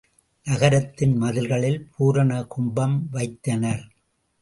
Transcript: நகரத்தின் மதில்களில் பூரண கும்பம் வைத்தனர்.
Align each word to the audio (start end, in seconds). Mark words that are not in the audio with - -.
நகரத்தின் 0.47 1.13
மதில்களில் 1.17 1.79
பூரண 1.97 2.43
கும்பம் 2.43 2.97
வைத்தனர். 3.11 3.83